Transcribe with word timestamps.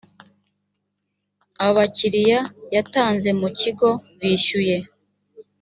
abakiliya 1.67 2.39
yatanze 2.75 3.29
mu 3.39 3.47
kigo 3.59 3.89
bishyuye. 4.19 4.77